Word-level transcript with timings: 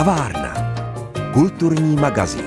Kavárna. 0.00 0.54
Kulturní 1.32 1.96
magazín. 1.96 2.44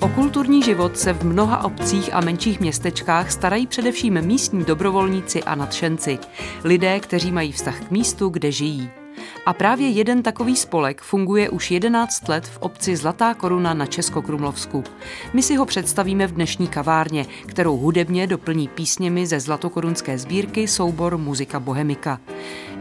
O 0.00 0.08
kulturní 0.08 0.62
život 0.62 0.98
se 0.98 1.12
v 1.12 1.22
mnoha 1.22 1.64
obcích 1.64 2.14
a 2.14 2.20
menších 2.20 2.60
městečkách 2.60 3.30
starají 3.32 3.66
především 3.66 4.22
místní 4.22 4.64
dobrovolníci 4.64 5.42
a 5.42 5.54
nadšenci. 5.54 6.18
Lidé, 6.64 7.00
kteří 7.00 7.32
mají 7.32 7.52
vztah 7.52 7.80
k 7.80 7.90
místu, 7.90 8.28
kde 8.28 8.52
žijí. 8.52 9.01
A 9.46 9.52
právě 9.52 9.88
jeden 9.88 10.22
takový 10.22 10.56
spolek 10.56 11.02
funguje 11.02 11.50
už 11.50 11.70
11 11.70 12.28
let 12.28 12.46
v 12.46 12.58
obci 12.58 12.96
Zlatá 12.96 13.34
koruna 13.34 13.74
na 13.74 13.86
Českokrumlovsku. 13.86 14.84
My 15.32 15.42
si 15.42 15.54
ho 15.54 15.66
představíme 15.66 16.26
v 16.26 16.32
dnešní 16.32 16.68
kavárně, 16.68 17.26
kterou 17.46 17.76
hudebně 17.76 18.26
doplní 18.26 18.68
písněmi 18.68 19.26
ze 19.26 19.40
zlatokorunské 19.40 20.18
sbírky 20.18 20.68
soubor 20.68 21.18
Muzika 21.18 21.60
Bohemika. 21.60 22.20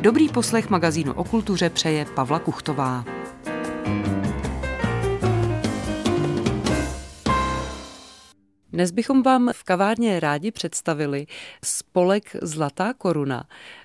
Dobrý 0.01 0.29
poslech 0.29 0.69
magazínu 0.69 1.13
o 1.13 1.23
kultuře 1.23 1.69
přeje 1.69 2.05
Pavla 2.05 2.39
Kuchtová. 2.39 3.05
Dnes 8.81 8.91
bychom 8.91 9.23
vám 9.23 9.49
v 9.53 9.63
kavárně 9.63 10.19
rádi 10.19 10.51
představili 10.51 11.27
spolek 11.63 12.35
Zlatá 12.41 12.93
koruna. 12.93 13.43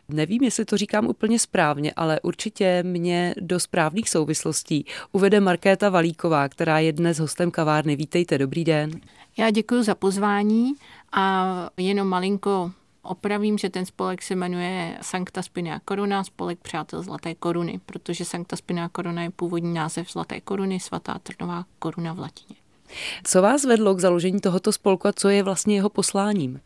Nevím, 0.08 0.42
jestli 0.42 0.64
to 0.64 0.76
říkám 0.76 1.06
úplně 1.06 1.38
správně, 1.38 1.92
ale 1.96 2.20
určitě 2.20 2.82
mě 2.82 3.34
do 3.40 3.60
správných 3.60 4.10
souvislostí 4.10 4.86
uvede 5.12 5.40
Markéta 5.40 5.90
Valíková, 5.90 6.48
která 6.48 6.78
je 6.78 6.92
dnes 6.92 7.18
hostem 7.18 7.50
kavárny. 7.50 7.96
Vítejte, 7.96 8.38
dobrý 8.38 8.64
den. 8.64 8.90
Já 9.36 9.50
děkuji 9.50 9.82
za 9.82 9.94
pozvání 9.94 10.74
a 11.12 11.46
jenom 11.76 12.08
malinko 12.08 12.72
opravím, 13.02 13.58
že 13.58 13.70
ten 13.70 13.86
spolek 13.86 14.22
se 14.22 14.34
jmenuje 14.34 14.98
Sancta 15.02 15.42
Spina 15.42 15.80
Corona, 15.88 16.24
spolek 16.24 16.58
Přátel 16.58 17.02
Zlaté 17.02 17.34
koruny, 17.34 17.80
protože 17.86 18.24
Sancta 18.24 18.56
Spina 18.56 18.88
Corona 18.96 19.22
je 19.22 19.30
původní 19.30 19.74
název 19.74 20.12
Zlaté 20.12 20.40
koruny, 20.40 20.80
svatá 20.80 21.18
trnová 21.18 21.64
koruna 21.78 22.12
v 22.12 22.18
latině. 22.18 22.65
Co 23.24 23.42
vás 23.42 23.64
vedlo 23.64 23.94
k 23.94 24.00
založení 24.00 24.40
tohoto 24.40 24.72
spolku 24.72 25.08
a 25.08 25.12
co 25.12 25.28
je 25.28 25.42
vlastně 25.42 25.74
jeho 25.74 25.88
posláním? 25.88 26.60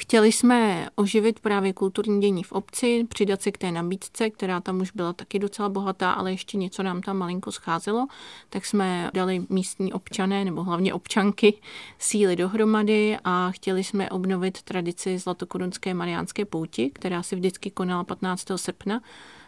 Chtěli 0.00 0.32
jsme 0.32 0.88
oživit 0.94 1.40
právě 1.40 1.72
kulturní 1.72 2.20
dění 2.20 2.44
v 2.44 2.52
obci, 2.52 3.06
přidat 3.08 3.42
se 3.42 3.52
k 3.52 3.58
té 3.58 3.72
nabídce, 3.72 4.30
která 4.30 4.60
tam 4.60 4.80
už 4.80 4.90
byla 4.90 5.12
taky 5.12 5.38
docela 5.38 5.68
bohatá, 5.68 6.12
ale 6.12 6.30
ještě 6.30 6.56
něco 6.56 6.82
nám 6.82 7.02
tam 7.02 7.16
malinko 7.16 7.52
scházelo, 7.52 8.06
tak 8.50 8.66
jsme 8.66 9.10
dali 9.14 9.46
místní 9.48 9.92
občané, 9.92 10.44
nebo 10.44 10.64
hlavně 10.64 10.94
občanky, 10.94 11.54
síly 11.98 12.36
dohromady 12.36 13.18
a 13.24 13.50
chtěli 13.50 13.84
jsme 13.84 14.10
obnovit 14.10 14.62
tradici 14.62 15.18
Zlatokorunské 15.18 15.94
mariánské 15.94 16.44
pouti, 16.44 16.90
která 16.90 17.22
se 17.22 17.36
vždycky 17.36 17.70
konala 17.70 18.04
15. 18.04 18.46
srpna 18.56 19.00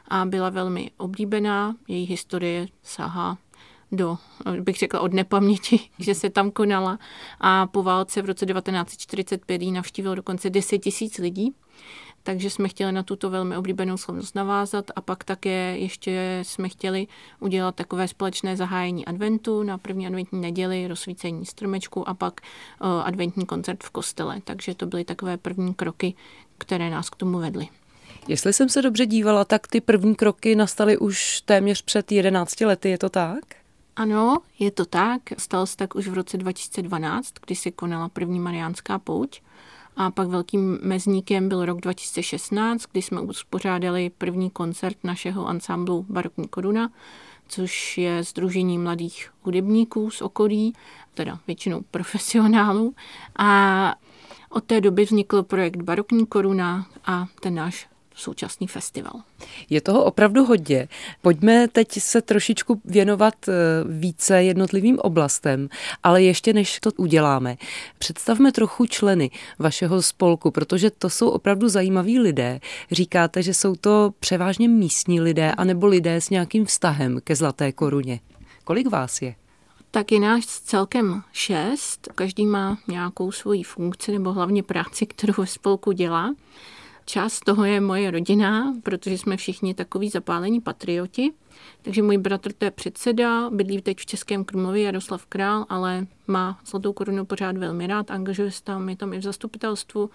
a 0.08 0.24
byla 0.24 0.50
velmi 0.50 0.90
oblíbená. 0.96 1.76
Její 1.88 2.06
historie 2.06 2.68
sahá 2.82 3.38
do, 3.92 4.18
bych 4.60 4.76
řekla, 4.76 5.00
od 5.00 5.12
nepaměti, 5.12 5.80
že 5.98 6.14
se 6.14 6.30
tam 6.30 6.50
konala. 6.50 6.98
A 7.40 7.66
po 7.66 7.82
válce 7.82 8.22
v 8.22 8.26
roce 8.26 8.46
1945 8.46 9.62
ji 9.62 9.72
navštívilo 9.72 10.14
dokonce 10.14 10.50
10 10.50 10.78
tisíc 10.78 11.18
lidí. 11.18 11.54
Takže 12.24 12.50
jsme 12.50 12.68
chtěli 12.68 12.92
na 12.92 13.02
tuto 13.02 13.30
velmi 13.30 13.56
oblíbenou 13.56 13.96
slavnost 13.96 14.34
navázat 14.34 14.90
a 14.96 15.00
pak 15.00 15.24
také 15.24 15.78
ještě 15.78 16.40
jsme 16.42 16.68
chtěli 16.68 17.06
udělat 17.40 17.74
takové 17.74 18.08
společné 18.08 18.56
zahájení 18.56 19.06
adventu 19.06 19.62
na 19.62 19.78
první 19.78 20.06
adventní 20.06 20.40
neděli, 20.40 20.88
rozsvícení 20.88 21.46
stromečku 21.46 22.08
a 22.08 22.14
pak 22.14 22.40
uh, 22.40 22.88
adventní 22.88 23.46
koncert 23.46 23.84
v 23.84 23.90
kostele. 23.90 24.40
Takže 24.44 24.74
to 24.74 24.86
byly 24.86 25.04
takové 25.04 25.36
první 25.36 25.74
kroky, 25.74 26.14
které 26.58 26.90
nás 26.90 27.10
k 27.10 27.16
tomu 27.16 27.38
vedly. 27.38 27.68
Jestli 28.28 28.52
jsem 28.52 28.68
se 28.68 28.82
dobře 28.82 29.06
dívala, 29.06 29.44
tak 29.44 29.66
ty 29.66 29.80
první 29.80 30.14
kroky 30.14 30.56
nastaly 30.56 30.98
už 30.98 31.40
téměř 31.40 31.82
před 31.82 32.12
11 32.12 32.60
lety, 32.60 32.90
je 32.90 32.98
to 32.98 33.08
tak? 33.08 33.61
Ano, 33.96 34.38
je 34.58 34.70
to 34.70 34.84
tak. 34.84 35.22
Stalo 35.38 35.66
se 35.66 35.76
tak 35.76 35.94
už 35.94 36.08
v 36.08 36.14
roce 36.14 36.36
2012, 36.38 37.34
kdy 37.46 37.54
se 37.54 37.70
konala 37.70 38.08
první 38.08 38.40
mariánská 38.40 38.98
pouť. 38.98 39.40
A 39.96 40.10
pak 40.10 40.28
velkým 40.28 40.78
mezníkem 40.82 41.48
byl 41.48 41.64
rok 41.64 41.80
2016, 41.80 42.86
kdy 42.92 43.02
jsme 43.02 43.20
uspořádali 43.20 44.10
první 44.10 44.50
koncert 44.50 44.96
našeho 45.04 45.46
ansámblu 45.46 46.06
Barokní 46.08 46.48
koruna, 46.48 46.90
což 47.48 47.98
je 47.98 48.22
združení 48.22 48.78
mladých 48.78 49.30
hudebníků 49.42 50.10
z 50.10 50.22
okolí, 50.22 50.72
teda 51.14 51.38
většinou 51.46 51.82
profesionálů. 51.90 52.94
A 53.36 53.94
od 54.48 54.64
té 54.64 54.80
doby 54.80 55.04
vznikl 55.04 55.42
projekt 55.42 55.82
Barokní 55.82 56.26
koruna 56.26 56.86
a 57.04 57.26
ten 57.40 57.54
náš 57.54 57.88
současný 58.14 58.66
festival. 58.66 59.12
Je 59.70 59.80
toho 59.80 60.04
opravdu 60.04 60.44
hodně. 60.44 60.88
Pojďme 61.22 61.68
teď 61.68 61.88
se 62.00 62.22
trošičku 62.22 62.80
věnovat 62.84 63.34
eh, 63.48 63.52
více 63.88 64.42
jednotlivým 64.42 64.98
oblastem, 64.98 65.68
ale 66.02 66.22
ještě 66.22 66.52
než 66.52 66.80
to 66.80 66.90
uděláme, 66.96 67.56
představme 67.98 68.52
trochu 68.52 68.86
členy 68.86 69.30
vašeho 69.58 70.02
spolku, 70.02 70.50
protože 70.50 70.90
to 70.90 71.10
jsou 71.10 71.28
opravdu 71.28 71.68
zajímaví 71.68 72.18
lidé. 72.18 72.60
Říkáte, 72.90 73.42
že 73.42 73.54
jsou 73.54 73.76
to 73.76 74.14
převážně 74.20 74.68
místní 74.68 75.20
lidé, 75.20 75.52
anebo 75.52 75.86
lidé 75.86 76.20
s 76.20 76.30
nějakým 76.30 76.64
vztahem 76.64 77.20
ke 77.24 77.36
Zlaté 77.36 77.72
koruně. 77.72 78.20
Kolik 78.64 78.90
vás 78.90 79.22
je? 79.22 79.34
Tak 79.90 80.12
je 80.12 80.20
nás 80.20 80.46
celkem 80.46 81.22
šest. 81.32 82.08
Každý 82.14 82.46
má 82.46 82.78
nějakou 82.88 83.32
svoji 83.32 83.62
funkci 83.62 84.12
nebo 84.12 84.32
hlavně 84.32 84.62
práci, 84.62 85.06
kterou 85.06 85.34
ve 85.38 85.46
spolku 85.46 85.92
dělá. 85.92 86.34
Část 87.04 87.40
toho 87.44 87.64
je 87.64 87.80
moje 87.80 88.10
rodina, 88.10 88.74
protože 88.82 89.18
jsme 89.18 89.36
všichni 89.36 89.74
takový 89.74 90.08
zapálení 90.10 90.60
patrioti. 90.60 91.32
Takže 91.82 92.02
můj 92.02 92.18
bratr 92.18 92.52
to 92.52 92.64
je 92.64 92.70
předseda, 92.70 93.50
bydlí 93.50 93.82
teď 93.82 93.98
v 93.98 94.06
Českém 94.06 94.44
Krumlově 94.44 94.82
Jaroslav 94.82 95.26
Král, 95.26 95.66
ale 95.68 96.06
má 96.26 96.60
Zlatou 96.66 96.92
korunu 96.92 97.24
pořád 97.24 97.56
velmi 97.56 97.86
rád, 97.86 98.10
angažuje 98.10 98.50
se 98.50 98.62
tam, 98.62 98.88
je 98.88 98.96
tam 98.96 99.12
i 99.12 99.18
v 99.18 99.22
zastupitelstvu. 99.22 100.10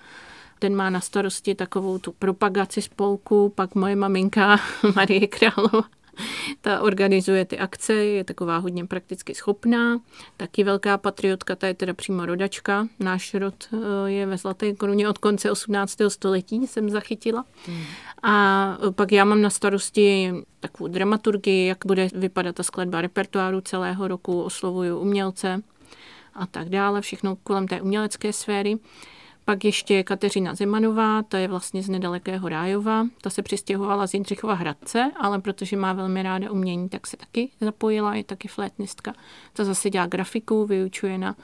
Ten 0.60 0.76
má 0.76 0.90
na 0.90 1.02
starosti 1.02 1.56
takovou 1.56 2.00
tu 2.00 2.12
propagaci 2.12 2.82
spolku, 2.82 3.50
pak 3.56 3.76
moje 3.76 3.96
maminka 3.96 4.60
Marie 4.96 5.28
Králová 5.28 5.97
ta 6.62 6.82
organizuje 6.82 7.46
ty 7.46 7.60
akce, 7.60 7.94
je 7.94 8.24
taková 8.24 8.58
hodně 8.58 8.86
prakticky 8.86 9.36
schopná. 9.36 10.00
Taky 10.38 10.64
velká 10.64 10.98
patriotka, 10.98 11.56
ta 11.56 11.68
je 11.68 11.74
teda 11.74 11.94
přímo 11.94 12.26
rodačka. 12.26 12.88
Náš 13.00 13.34
rod 13.34 13.56
eh, 13.74 13.78
je 14.12 14.26
ve 14.26 14.38
Zlaté 14.38 14.74
koruně 14.74 15.10
od 15.10 15.18
konce 15.18 15.52
18. 15.52 15.98
století, 16.08 16.68
jsem 16.68 16.90
zachytila. 16.90 17.46
Hmm. 17.66 17.84
A 18.24 18.78
pak 18.92 19.12
já 19.12 19.26
mám 19.26 19.42
na 19.42 19.50
starosti 19.50 20.34
takovou 20.60 20.88
dramaturgii, 20.88 21.68
jak 21.68 21.78
bude 21.86 22.10
vypadat 22.16 22.56
ta 22.56 22.64
skladba 22.64 23.02
repertoáru 23.02 23.62
celého 23.62 24.08
roku, 24.08 24.42
oslovuju 24.42 25.00
umělce 25.00 25.62
a 26.38 26.46
tak 26.46 26.70
dále, 26.70 27.02
všechno 27.02 27.36
kolem 27.36 27.68
té 27.68 27.82
umělecké 27.82 28.34
sféry. 28.34 28.78
Pak 29.48 29.66
ještě 29.66 30.04
Kateřina 30.04 30.56
Zemanová, 30.56 31.24
ta 31.24 31.38
je 31.38 31.48
vlastně 31.48 31.84
z 31.84 31.90
nedalekého 31.90 32.50
Rájova. 32.50 33.08
Ta 33.22 33.30
se 33.30 33.42
přistěhovala 33.42 34.08
z 34.08 34.14
Jindřichova 34.14 34.54
Hradce, 34.54 35.12
ale 35.20 35.42
protože 35.42 35.78
má 35.78 35.94
velmi 35.94 36.24
ráda 36.24 36.52
umění, 36.52 36.90
tak 36.90 37.08
se 37.08 37.18
taky 37.18 37.50
zapojila, 37.62 38.16
je 38.16 38.24
taky 38.24 38.48
flétnistka. 38.48 39.14
Ta 39.54 39.64
zase 39.64 39.90
dělá 39.90 40.06
grafiku, 40.06 40.66
vyučuje 40.66 41.18
na 41.18 41.36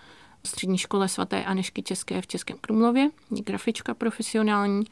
střední 0.46 0.78
škole 0.78 1.08
svaté 1.08 1.44
Anešky 1.44 1.84
České 1.84 2.22
v 2.22 2.28
Českém 2.28 2.58
Krumlově, 2.62 3.10
je 3.36 3.42
grafička 3.42 3.94
profesionální. 3.94 4.84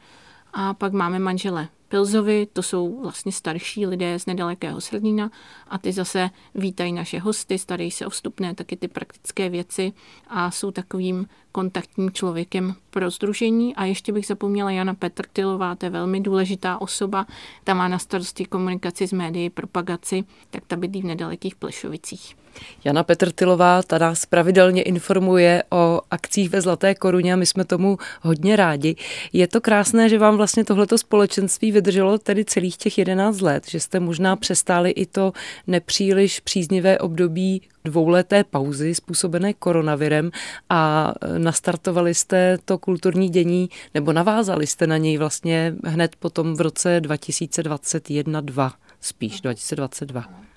A 0.52 0.74
pak 0.74 0.92
máme 0.92 1.18
manžele 1.18 1.68
Pilzovi, 1.88 2.46
to 2.52 2.62
jsou 2.62 3.02
vlastně 3.02 3.32
starší 3.32 3.86
lidé 3.86 4.18
z 4.18 4.26
nedalekého 4.26 4.80
Srdína 4.80 5.30
a 5.68 5.78
ty 5.78 5.92
zase 5.92 6.30
vítají 6.54 6.92
naše 6.92 7.18
hosty, 7.18 7.58
starají 7.58 7.90
se 7.90 8.06
o 8.06 8.10
vstupné, 8.10 8.54
taky 8.54 8.76
ty 8.76 8.88
praktické 8.88 9.48
věci 9.48 9.92
a 10.28 10.50
jsou 10.50 10.70
takovým 10.70 11.26
kontaktním 11.52 12.10
člověkem 12.10 12.74
pro 12.90 13.10
združení. 13.10 13.76
A 13.76 13.84
ještě 13.84 14.12
bych 14.12 14.26
zapomněla 14.26 14.70
Jana 14.70 14.94
Petrtilová, 14.94 15.74
to 15.74 15.86
je 15.86 15.90
velmi 15.90 16.20
důležitá 16.20 16.80
osoba, 16.80 17.26
ta 17.64 17.74
má 17.74 17.88
na 17.88 17.98
starosti 17.98 18.44
komunikaci 18.44 19.06
s 19.06 19.12
médií, 19.12 19.50
propagaci, 19.50 20.24
tak 20.50 20.62
ta 20.66 20.76
bydlí 20.76 21.02
v 21.02 21.04
nedalekých 21.04 21.54
Plešovicích. 21.54 22.36
Jana 22.84 23.02
Petrtilová 23.02 23.82
ta 23.82 23.98
nás 23.98 24.26
pravidelně 24.26 24.82
informuje 24.82 25.62
o 25.70 26.00
akcích 26.10 26.50
ve 26.50 26.60
Zlaté 26.60 26.94
koruně 26.94 27.32
a 27.32 27.36
my 27.36 27.46
jsme 27.46 27.64
tomu 27.64 27.98
hodně 28.22 28.56
rádi. 28.56 28.96
Je 29.32 29.48
to 29.48 29.60
krásné, 29.60 30.08
že 30.08 30.18
vám 30.18 30.36
vlastně 30.36 30.64
tohleto 30.64 30.98
společenství 30.98 31.72
vydrželo 31.72 32.18
tedy 32.18 32.44
celých 32.44 32.76
těch 32.76 32.98
11 32.98 33.40
let, 33.40 33.64
že 33.68 33.80
jste 33.80 34.00
možná 34.00 34.36
přestáli 34.36 34.90
i 34.90 35.06
to 35.06 35.32
nepříliš 35.66 36.40
příznivé 36.40 36.98
období 36.98 37.62
dvouleté 37.84 38.44
pauzy 38.44 38.94
způsobené 38.94 39.54
koronavirem 39.54 40.30
a 40.70 41.12
nastartovali 41.38 42.14
jste 42.14 42.58
to 42.64 42.78
kulturní 42.78 43.28
dění, 43.28 43.70
nebo 43.94 44.12
navázali 44.12 44.66
jste 44.66 44.86
na 44.86 44.96
něj 44.96 45.16
vlastně 45.16 45.74
hned 45.84 46.16
potom 46.16 46.54
v 46.54 46.60
roce 46.60 47.00
2021-2, 47.00 48.72
spíš 49.00 49.40
2022. 49.40 50.51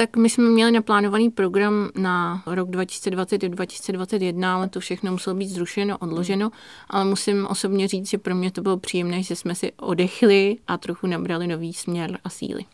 Tak 0.00 0.16
my 0.16 0.30
jsme 0.30 0.44
měli 0.44 0.72
naplánovaný 0.72 1.30
program 1.30 1.88
na 1.94 2.42
rok 2.46 2.70
2020 2.70 3.44
a 3.44 3.48
2021, 3.48 4.54
ale 4.54 4.68
to 4.68 4.80
všechno 4.80 5.12
muselo 5.12 5.36
být 5.36 5.48
zrušeno, 5.48 5.98
odloženo. 5.98 6.50
Ale 6.90 7.04
musím 7.04 7.46
osobně 7.46 7.88
říct, 7.88 8.10
že 8.10 8.18
pro 8.18 8.34
mě 8.34 8.50
to 8.50 8.62
bylo 8.62 8.76
příjemné, 8.76 9.22
že 9.22 9.36
jsme 9.36 9.54
si 9.54 9.72
odechli 9.72 10.56
a 10.66 10.78
trochu 10.78 11.06
nabrali 11.06 11.46
nový 11.46 11.72
směr 11.72 12.18
a 12.24 12.30
síly. 12.30 12.64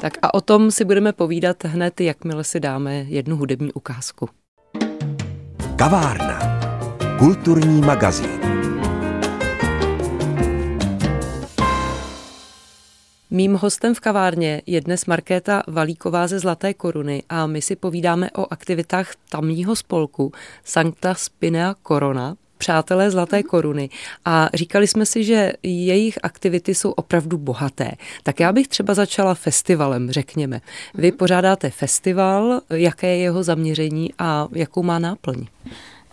Tak 0.00 0.12
a 0.22 0.34
o 0.34 0.40
tom 0.40 0.70
si 0.70 0.84
budeme 0.84 1.12
povídat 1.12 1.64
hned, 1.64 2.00
jakmile 2.00 2.44
si 2.44 2.60
dáme 2.60 2.94
jednu 2.94 3.36
hudební 3.36 3.72
ukázku. 3.72 4.28
Kavárna. 5.76 6.38
Kulturní 7.18 7.80
magazín. 7.80 8.53
Mým 13.34 13.54
hostem 13.54 13.94
v 13.94 14.00
kavárně 14.00 14.62
je 14.66 14.80
dnes 14.80 15.06
Markéta 15.06 15.62
Valíková 15.66 16.26
ze 16.26 16.38
Zlaté 16.38 16.74
koruny 16.74 17.22
a 17.28 17.46
my 17.46 17.62
si 17.62 17.76
povídáme 17.76 18.30
o 18.30 18.46
aktivitách 18.52 19.12
tamního 19.28 19.76
spolku 19.76 20.32
Sancta 20.64 21.14
Spinea 21.14 21.74
Corona, 21.88 22.36
přátelé 22.58 23.10
Zlaté 23.10 23.42
koruny 23.42 23.90
a 24.24 24.48
říkali 24.54 24.86
jsme 24.86 25.06
si, 25.06 25.24
že 25.24 25.52
jejich 25.62 26.18
aktivity 26.22 26.74
jsou 26.74 26.90
opravdu 26.90 27.38
bohaté. 27.38 27.90
Tak 28.22 28.40
já 28.40 28.52
bych 28.52 28.68
třeba 28.68 28.94
začala 28.94 29.34
festivalem, 29.34 30.10
řekněme. 30.10 30.60
Vy 30.94 31.12
pořádáte 31.12 31.70
festival, 31.70 32.60
jaké 32.70 33.06
je 33.06 33.16
jeho 33.16 33.42
zaměření 33.42 34.10
a 34.18 34.48
jakou 34.52 34.82
má 34.82 34.98
náplň? 34.98 35.46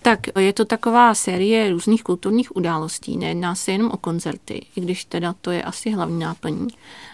Tak 0.04 0.20
je 0.40 0.54
to 0.54 0.66
taková 0.66 1.16
série 1.16 1.72
různých 1.72 2.04
kulturních 2.04 2.56
událostí, 2.56 3.18
nejedná 3.18 3.56
se 3.56 3.72
jenom 3.72 3.92
o 3.92 3.98
koncerty, 3.98 4.66
i 4.76 4.82
když 4.82 5.06
teda 5.06 5.36
to 5.42 5.52
je 5.52 5.64
asi 5.64 5.92
hlavní 5.92 6.20
náplní. 6.20 6.68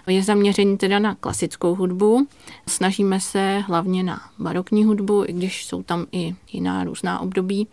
Je 0.07 0.24
zaměření 0.24 0.78
teda 0.78 1.00
na 1.00 1.16
klasickou 1.16 1.75
hudbu, 1.75 2.28
snažíme 2.68 3.19
se 3.19 3.63
hlavně 3.68 4.04
na 4.04 4.22
barokní 4.39 4.84
hudbu, 4.84 5.24
i 5.28 5.34
když 5.34 5.66
jsou 5.66 5.84
tam 5.84 6.06
i 6.12 6.36
jiná 6.51 6.84
různá 6.84 7.19
období. 7.19 7.68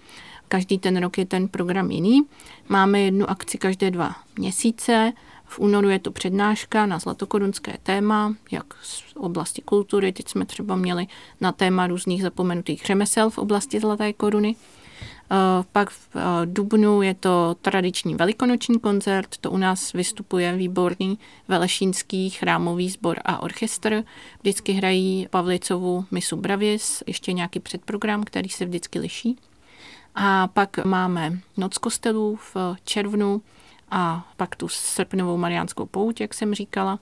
Každý 0.49 0.79
ten 0.79 0.97
rok 0.97 1.19
je 1.19 1.27
ten 1.27 1.49
program 1.49 1.91
jiný. 1.91 2.23
Máme 2.69 3.01
jednu 3.01 3.31
akci 3.31 3.59
každé 3.59 3.91
dva 3.91 4.17
měsíce, 4.39 5.13
v 5.45 5.59
únoru 5.59 5.89
je 5.89 5.99
to 5.99 6.11
přednáška 6.11 6.87
na 6.87 6.99
zlatokorunské 6.99 7.79
téma, 7.83 8.35
jak 8.51 8.65
z 8.83 9.03
oblasti 9.17 9.63
kultury. 9.63 10.13
Teď 10.13 10.29
jsme 10.29 10.47
třeba 10.47 10.77
měli 10.77 11.07
na 11.41 11.53
téma 11.53 11.87
různých 11.87 12.23
zapomenutých 12.23 12.83
řemesel 12.87 13.31
v 13.31 13.39
oblasti 13.39 13.81
Zlaté 13.81 14.13
koruny. 14.13 14.57
Eh, 15.31 15.65
pak 15.73 15.91
v 15.91 16.09
eh, 16.17 16.21
Dubnu 16.45 17.03
je 17.03 17.15
to 17.15 17.57
tradiční 17.63 18.15
velikonoční 18.15 18.81
koncert, 18.81 19.37
to 19.37 19.51
u 19.51 19.57
nás 19.57 19.93
vystupuje 19.93 20.57
výborný 20.57 21.19
velešínský 21.49 22.31
chrámový 22.31 22.91
sbor 22.91 23.21
a 23.25 23.43
orchestr. 23.43 24.05
Vždycky 24.41 24.73
hrají 24.73 25.27
Pavlicovu 25.31 26.05
misu 26.11 26.37
Bravis, 26.37 27.03
ještě 27.07 27.33
nějaký 27.33 27.61
předprogram, 27.61 28.25
který 28.25 28.49
se 28.49 28.65
vždycky 28.65 28.99
liší. 28.99 29.37
A 30.15 30.49
pak 30.49 30.85
máme 30.85 31.39
Noc 31.57 31.79
kostelů 31.79 32.37
v 32.37 32.57
červnu 32.85 33.43
a 33.91 34.33
pak 34.37 34.57
tu 34.57 34.69
srpnovou 34.69 35.37
mariánskou 35.37 35.87
pouť, 35.87 36.21
jak 36.21 36.35
jsem 36.35 36.55
říkala 36.55 36.99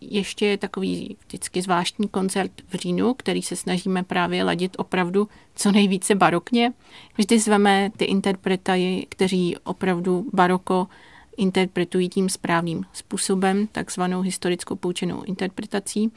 ještě 0.00 0.46
je 0.46 0.58
takový 0.58 1.16
vždycky 1.26 1.62
zvláštní 1.62 2.08
koncert 2.08 2.52
v 2.68 2.74
říjnu, 2.74 3.14
který 3.14 3.42
se 3.42 3.56
snažíme 3.56 4.02
právě 4.02 4.44
ladit 4.44 4.76
opravdu 4.78 5.28
co 5.54 5.72
nejvíce 5.72 6.14
barokně. 6.14 6.72
Vždy 7.18 7.38
zveme 7.38 7.90
ty 7.96 8.04
interpretaji, 8.04 9.06
kteří 9.08 9.56
opravdu 9.64 10.26
baroko 10.32 10.88
interpretují 11.36 12.08
tím 12.08 12.28
správným 12.28 12.84
způsobem, 12.92 13.66
takzvanou 13.66 14.20
historickou 14.20 14.76
poučenou 14.76 15.22
interpretací 15.22 16.12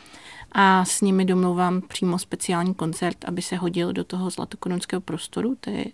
a 0.52 0.86
s 0.86 1.02
nimi 1.02 1.26
domlouvám 1.26 1.82
přímo 1.82 2.20
speciální 2.20 2.74
koncert, 2.74 3.26
aby 3.26 3.42
se 3.42 3.56
hodil 3.56 3.94
do 3.94 4.04
toho 4.04 4.30
zlatokononského 4.30 5.02
prostoru. 5.02 5.56
To 5.60 5.70
je 5.70 5.86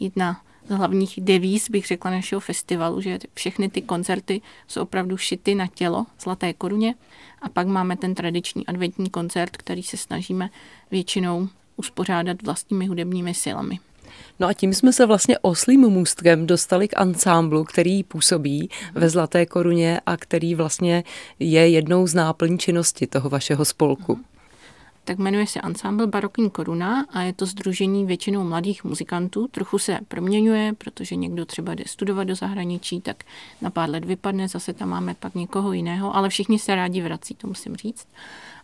jedna 0.00 0.40
hlavních 0.68 1.18
devíz, 1.22 1.70
bych 1.70 1.86
řekla, 1.86 2.10
našeho 2.10 2.40
festivalu, 2.40 3.00
že 3.00 3.18
všechny 3.34 3.68
ty 3.68 3.82
koncerty 3.82 4.40
jsou 4.68 4.82
opravdu 4.82 5.16
šity 5.16 5.54
na 5.54 5.66
tělo 5.66 6.06
Zlaté 6.22 6.52
koruně. 6.52 6.94
A 7.42 7.48
pak 7.48 7.66
máme 7.66 7.96
ten 7.96 8.14
tradiční 8.14 8.66
adventní 8.66 9.10
koncert, 9.10 9.56
který 9.56 9.82
se 9.82 9.96
snažíme 9.96 10.50
většinou 10.90 11.48
uspořádat 11.76 12.42
vlastními 12.42 12.86
hudebními 12.86 13.34
silami. 13.34 13.78
No 14.40 14.46
a 14.46 14.52
tím 14.52 14.74
jsme 14.74 14.92
se 14.92 15.06
vlastně 15.06 15.38
oslým 15.38 15.80
můstkem 15.80 16.46
dostali 16.46 16.88
k 16.88 16.96
ansámblu, 16.96 17.64
který 17.64 18.02
působí 18.02 18.70
ve 18.94 19.08
Zlaté 19.08 19.46
koruně 19.46 20.00
a 20.06 20.16
který 20.16 20.54
vlastně 20.54 21.04
je 21.38 21.68
jednou 21.68 22.06
z 22.06 22.14
náplní 22.14 22.58
činnosti 22.58 23.06
toho 23.06 23.30
vašeho 23.30 23.64
spolku 23.64 24.20
tak 25.04 25.18
jmenuje 25.18 25.46
se 25.46 25.60
Ensemble 25.60 26.06
Barokní 26.06 26.50
koruna 26.50 27.06
a 27.10 27.22
je 27.22 27.32
to 27.32 27.46
združení 27.46 28.06
většinou 28.06 28.44
mladých 28.44 28.84
muzikantů. 28.84 29.48
Trochu 29.48 29.78
se 29.78 29.98
proměňuje, 30.08 30.72
protože 30.72 31.16
někdo 31.16 31.46
třeba 31.46 31.74
jde 31.74 31.84
studovat 31.86 32.24
do 32.24 32.34
zahraničí, 32.34 33.00
tak 33.00 33.24
na 33.60 33.70
pár 33.70 33.90
let 33.90 34.04
vypadne, 34.04 34.48
zase 34.48 34.72
tam 34.72 34.88
máme 34.88 35.14
pak 35.14 35.34
někoho 35.34 35.72
jiného, 35.72 36.16
ale 36.16 36.28
všichni 36.28 36.58
se 36.58 36.74
rádi 36.74 37.02
vrací, 37.02 37.34
to 37.34 37.46
musím 37.46 37.76
říct. 37.76 38.08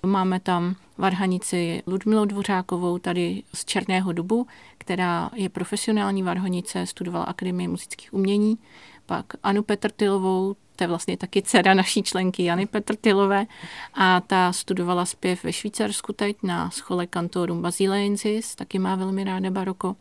Máme 0.06 0.40
tam 0.40 0.74
varhanici 0.98 1.82
Ludmilu 1.86 2.24
Dvořákovou 2.24 2.98
tady 2.98 3.42
z 3.54 3.64
Černého 3.64 4.12
dubu, 4.12 4.46
která 4.78 5.30
je 5.34 5.48
profesionální 5.48 6.22
varhanice, 6.22 6.86
studovala 6.86 7.24
Akademii 7.24 7.68
muzických 7.68 8.14
umění, 8.14 8.58
pak 9.06 9.26
Anu 9.42 9.62
Petrtilovou, 9.62 10.56
to 10.78 10.84
je 10.84 10.88
vlastně 10.88 11.16
taky 11.16 11.42
dcera 11.42 11.74
naší 11.74 12.02
členky 12.02 12.44
Jany 12.44 12.66
Petrtilové 12.66 13.46
a 13.94 14.20
ta 14.20 14.52
studovala 14.52 15.04
zpěv 15.04 15.44
ve 15.44 15.52
Švýcarsku 15.52 16.12
teď 16.12 16.36
na 16.42 16.70
schole 16.70 17.06
kantorum 17.06 17.62
Basilensis, 17.62 18.54
taky 18.54 18.78
má 18.78 18.94
velmi 18.94 19.24
ráda 19.24 19.50
baroko. 19.50 19.96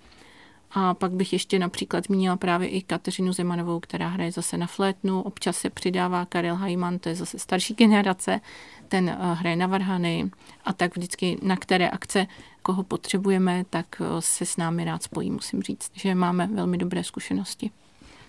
A 0.72 0.94
pak 0.94 1.12
bych 1.12 1.34
ještě 1.34 1.60
například 1.60 2.06
zmínila 2.06 2.36
právě 2.38 2.70
i 2.70 2.82
Kateřinu 2.82 3.34
Zemanovou, 3.34 3.80
která 3.80 4.08
hraje 4.08 4.32
zase 4.32 4.58
na 4.58 4.68
flétnu. 4.68 5.22
Občas 5.22 5.58
se 5.58 5.70
přidává 5.70 6.26
Karel 6.26 6.56
Hajman, 6.56 7.00
to 7.00 7.10
je 7.10 7.16
zase 7.16 7.40
starší 7.40 7.74
generace, 7.74 8.42
ten 8.88 9.10
eh, 9.10 9.34
hraje 9.34 9.56
na 9.56 9.68
varhany 9.68 10.32
a 10.66 10.74
tak 10.74 10.96
vždycky 10.96 11.38
na 11.42 11.56
které 11.56 11.90
akce, 11.90 12.28
koho 12.62 12.84
potřebujeme, 12.84 13.66
tak 13.70 14.02
eh, 14.02 14.06
se 14.20 14.46
s 14.46 14.58
námi 14.58 14.86
rád 14.86 15.04
spojí, 15.04 15.32
musím 15.32 15.62
říct, 15.62 15.92
že 15.94 16.16
máme 16.16 16.48
velmi 16.48 16.78
dobré 16.78 17.04
zkušenosti. 17.04 17.72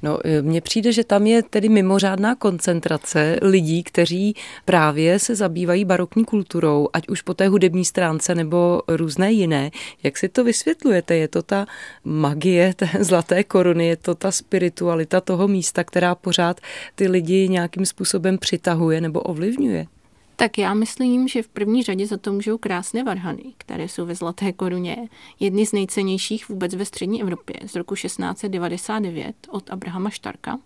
No, 0.03 0.19
e, 0.25 0.43
mně 0.43 0.61
přijde, 0.61 0.93
že 0.93 1.05
tam 1.05 1.27
je 1.27 1.43
tedy 1.43 1.69
mimořádná 1.69 2.35
koncentrace 2.35 3.39
lidí, 3.43 3.83
kteří 3.83 4.35
právě 4.65 5.19
se 5.19 5.35
zabývají 5.35 5.85
barokní 5.85 6.25
kulturou, 6.25 6.89
ať 6.93 7.09
už 7.09 7.23
po 7.23 7.35
té 7.35 7.49
hudební 7.49 7.85
stránce 7.85 8.35
nebo 8.35 8.83
různé 8.89 9.33
jiné. 9.33 9.71
Jak 10.03 10.19
si 10.19 10.29
to 10.29 10.45
vysvětlujete? 10.45 11.17
Je 11.17 11.29
to 11.29 11.43
ta 11.43 11.67
magie 12.05 12.75
té 12.75 12.89
zlaté 13.01 13.45
koruny, 13.45 13.87
je 13.87 13.97
to 13.97 14.15
ta 14.15 14.31
spiritualita 14.31 15.21
toho 15.21 15.49
místa, 15.49 15.85
která 15.85 16.15
pořád 16.15 16.61
ty 16.95 17.09
lidi 17.09 17.49
nějakým 17.49 17.87
způsobem 17.87 18.39
přitahuje 18.39 19.01
nebo 19.01 19.21
ovlivňuje? 19.21 19.87
Tak 20.41 20.59
já 20.59 20.75
myslím, 20.75 21.29
že 21.29 21.43
v 21.43 21.49
první 21.49 21.83
řadě 21.83 22.07
za 22.07 22.17
to 22.17 22.33
můžou 22.33 22.59
krásné 22.59 23.05
varhany, 23.05 23.43
které 23.57 23.89
jsou 23.89 24.07
ve 24.07 24.15
Zlaté 24.15 24.53
koruně, 24.53 25.09
jedny 25.41 25.67
z 25.67 25.73
nejcennějších 25.73 26.49
vůbec 26.49 26.75
ve 26.75 26.85
střední 26.85 27.23
Evropě 27.23 27.57
z 27.67 27.75
roku 27.75 27.95
1699 27.95 29.37
od 29.51 29.71
Abrahama 29.71 30.11
Štarka. 30.11 30.59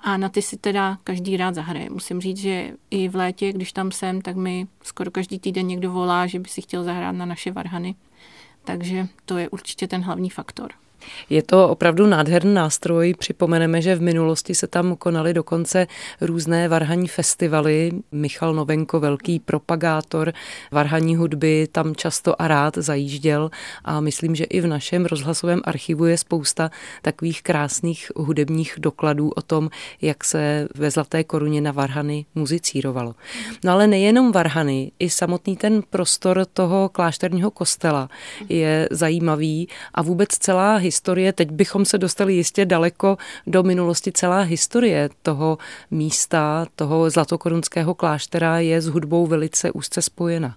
A 0.00 0.16
na 0.16 0.28
ty 0.28 0.42
si 0.42 0.56
teda 0.56 0.98
každý 1.04 1.36
rád 1.36 1.54
zahraje. 1.54 1.90
Musím 1.90 2.20
říct, 2.20 2.36
že 2.36 2.72
i 2.90 3.08
v 3.08 3.16
létě, 3.16 3.52
když 3.52 3.72
tam 3.72 3.92
jsem, 3.92 4.22
tak 4.22 4.36
mi 4.36 4.66
skoro 4.82 5.10
každý 5.10 5.38
týden 5.38 5.66
někdo 5.66 5.92
volá, 5.92 6.26
že 6.26 6.38
by 6.38 6.48
si 6.48 6.62
chtěl 6.62 6.84
zahrát 6.84 7.16
na 7.16 7.26
naše 7.26 7.52
varhany. 7.52 7.94
Takže 8.64 9.08
to 9.24 9.38
je 9.38 9.48
určitě 9.48 9.88
ten 9.88 10.02
hlavní 10.02 10.30
faktor. 10.30 10.70
Je 11.30 11.42
to 11.42 11.68
opravdu 11.68 12.06
nádherný 12.06 12.54
nástroj. 12.54 13.14
Připomeneme, 13.18 13.82
že 13.82 13.94
v 13.94 14.02
minulosti 14.02 14.54
se 14.54 14.66
tam 14.66 14.96
konaly 14.96 15.34
dokonce 15.34 15.86
různé 16.20 16.68
varhaní 16.68 17.08
festivaly. 17.08 17.90
Michal 18.12 18.54
Novenko, 18.54 19.00
velký 19.00 19.38
propagátor 19.38 20.32
varhaní 20.72 21.16
hudby, 21.16 21.68
tam 21.72 21.94
často 21.94 22.42
a 22.42 22.48
rád 22.48 22.74
zajížděl 22.76 23.50
a 23.84 24.00
myslím, 24.00 24.34
že 24.34 24.44
i 24.44 24.60
v 24.60 24.66
našem 24.66 25.06
rozhlasovém 25.06 25.60
archivu 25.64 26.06
je 26.06 26.18
spousta 26.18 26.70
takových 27.02 27.42
krásných 27.42 28.10
hudebních 28.16 28.74
dokladů 28.78 29.30
o 29.30 29.42
tom, 29.42 29.70
jak 30.02 30.24
se 30.24 30.68
ve 30.74 30.90
Zlaté 30.90 31.24
koruně 31.24 31.60
na 31.60 31.72
varhany 31.72 32.26
muzicírovalo. 32.34 33.14
No 33.64 33.72
ale 33.72 33.86
nejenom 33.86 34.32
varhany, 34.32 34.92
i 34.98 35.10
samotný 35.10 35.56
ten 35.56 35.82
prostor 35.90 36.46
toho 36.52 36.88
klášterního 36.88 37.50
kostela 37.50 38.08
je 38.48 38.88
zajímavý 38.90 39.68
a 39.94 40.02
vůbec 40.02 40.28
celá 40.28 40.76
historie, 40.76 40.89
teď 41.32 41.50
bychom 41.50 41.84
se 41.84 41.98
dostali 41.98 42.34
jistě 42.34 42.66
daleko 42.66 43.18
do 43.46 43.62
minulosti, 43.62 44.12
celá 44.12 44.40
historie 44.40 45.10
toho 45.22 45.58
místa, 45.90 46.66
toho 46.76 47.10
zlatokorunského 47.10 47.94
kláštera 47.94 48.58
je 48.58 48.80
s 48.80 48.86
hudbou 48.86 49.26
velice 49.26 49.72
úzce 49.72 50.02
spojena. 50.02 50.56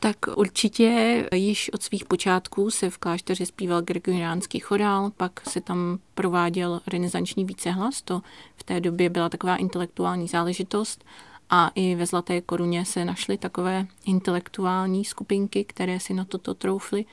Tak 0.00 0.16
určitě 0.36 1.24
již 1.34 1.70
od 1.74 1.82
svých 1.82 2.04
počátků 2.04 2.70
se 2.70 2.90
v 2.90 2.98
klášteře 2.98 3.46
zpíval 3.46 3.82
gregoriánský 3.82 4.58
chorál, 4.58 5.10
pak 5.16 5.40
se 5.48 5.60
tam 5.60 5.98
prováděl 6.14 6.80
renesanční 6.86 7.44
vícehlas, 7.44 8.02
to 8.02 8.22
v 8.56 8.62
té 8.62 8.80
době 8.80 9.10
byla 9.10 9.28
taková 9.28 9.56
intelektuální 9.56 10.28
záležitost 10.28 11.04
a 11.50 11.70
i 11.74 11.94
ve 11.94 12.06
Zlaté 12.06 12.40
koruně 12.40 12.84
se 12.84 13.04
našly 13.04 13.38
takové 13.38 13.86
intelektuální 14.04 15.04
skupinky, 15.04 15.64
které 15.64 16.00
si 16.00 16.14
na 16.14 16.24
toto 16.24 16.54
troufly. 16.54 17.04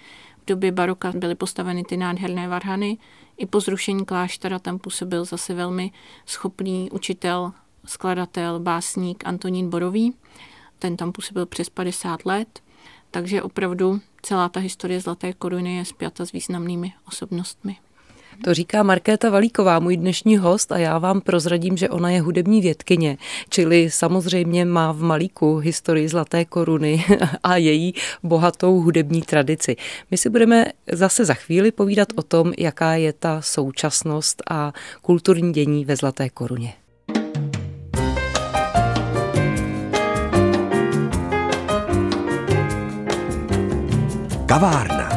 Době 0.49 0.71
baroka 0.71 1.11
byly 1.15 1.35
postaveny 1.35 1.83
ty 1.83 1.97
nádherné 1.97 2.47
varhany. 2.47 2.97
I 3.37 3.45
po 3.45 3.59
zrušení 3.59 4.05
kláštera 4.05 4.59
tam 4.59 4.79
působil 4.79 5.25
zase 5.25 5.53
velmi 5.53 5.91
schopný 6.25 6.91
učitel, 6.91 7.51
skladatel, 7.85 8.59
básník 8.59 9.25
Antonín 9.25 9.69
Borový. 9.69 10.13
Ten 10.79 10.97
tam 10.97 11.11
působil 11.11 11.45
přes 11.45 11.69
50 11.69 12.25
let, 12.25 12.59
takže 13.11 13.41
opravdu 13.41 14.01
celá 14.21 14.49
ta 14.49 14.59
historie 14.59 15.01
Zlaté 15.01 15.33
koruny 15.33 15.75
je 15.75 15.85
spjata 15.85 16.25
s 16.25 16.31
významnými 16.31 16.93
osobnostmi. 17.07 17.77
To 18.43 18.53
říká 18.53 18.83
Markéta 18.83 19.29
Valíková, 19.29 19.79
můj 19.79 19.97
dnešní 19.97 20.37
host 20.37 20.71
a 20.71 20.77
já 20.77 20.97
vám 20.97 21.21
prozradím, 21.21 21.77
že 21.77 21.89
ona 21.89 22.09
je 22.09 22.21
hudební 22.21 22.61
vědkyně, 22.61 23.17
čili 23.49 23.89
samozřejmě 23.91 24.65
má 24.65 24.91
v 24.91 25.01
Malíku 25.01 25.57
historii 25.57 26.09
Zlaté 26.09 26.45
koruny 26.45 27.05
a 27.43 27.55
její 27.55 27.93
bohatou 28.23 28.81
hudební 28.81 29.21
tradici. 29.21 29.75
My 30.11 30.17
si 30.17 30.29
budeme 30.29 30.65
zase 30.91 31.25
za 31.25 31.33
chvíli 31.33 31.71
povídat 31.71 32.07
o 32.15 32.21
tom, 32.21 32.53
jaká 32.57 32.93
je 32.93 33.13
ta 33.13 33.41
současnost 33.41 34.41
a 34.49 34.73
kulturní 35.01 35.53
dění 35.53 35.85
ve 35.85 35.95
Zlaté 35.95 36.29
koruně. 36.29 36.73
Kavárna. 44.45 45.09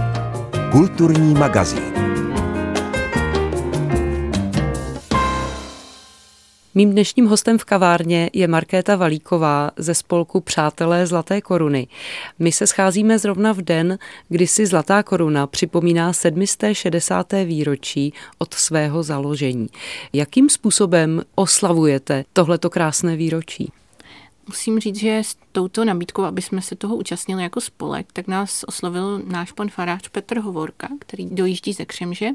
Kulturní 0.73 1.35
magazín. 1.35 1.92
Mým 6.75 6.91
dnešním 6.91 7.27
hostem 7.27 7.59
v 7.59 7.65
kavárně 7.65 8.31
je 8.33 8.49
Markéta 8.49 8.97
Valíková 8.97 9.71
ze 9.77 9.95
spolku 9.95 10.41
Přátelé 10.41 11.07
Zlaté 11.07 11.41
koruny. 11.41 11.87
My 12.39 12.53
se 12.53 12.67
scházíme 12.67 13.19
zrovna 13.19 13.53
v 13.53 13.63
den, 13.63 13.99
kdy 14.29 14.47
si 14.47 14.67
Zlatá 14.67 15.03
koruna 15.03 15.47
připomíná 15.47 16.13
760. 16.13 17.33
výročí 17.45 18.13
od 18.39 18.55
svého 18.55 19.03
založení. 19.03 19.67
Jakým 20.13 20.51
způsobem 20.51 21.23
oslavujete 21.35 22.25
tohleto 22.33 22.71
krásné 22.71 23.17
výročí? 23.17 23.73
Musím 24.47 24.81
říct, 24.81 24.97
že 24.97 25.19
s 25.19 25.37
touto 25.53 25.85
nabídkou, 25.85 26.23
aby 26.23 26.43
jsme 26.43 26.63
se 26.63 26.77
toho 26.77 26.97
účastnili 26.97 27.43
jako 27.43 27.61
spolek, 27.61 28.13
tak 28.13 28.27
nás 28.29 28.65
oslovil 28.67 29.23
náš 29.27 29.53
pan 29.53 29.69
farář 29.69 30.09
Petr 30.09 30.39
Hovorka, 30.39 30.89
který 30.99 31.27
dojíždí 31.31 31.73
ze 31.73 31.85
Křemže. 31.85 32.29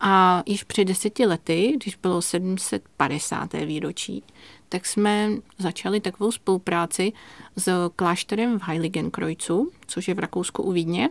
A 0.00 0.42
již 0.46 0.64
před 0.64 0.84
deseti 0.84 1.26
lety, 1.26 1.72
když 1.76 1.96
bylo 1.96 2.22
750. 2.22 3.52
výročí, 3.52 4.22
tak 4.68 4.86
jsme 4.86 5.30
začali 5.58 6.00
takovou 6.00 6.32
spolupráci 6.32 7.12
s 7.56 7.90
klášterem 7.96 8.58
v 8.58 8.62
Heiligenkreuzu, 8.62 9.70
což 9.86 10.08
je 10.08 10.14
v 10.14 10.18
Rakousku 10.18 10.62
u 10.62 10.72
Vídně. 10.72 11.08